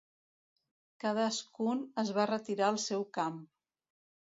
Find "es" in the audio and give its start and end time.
2.07-2.13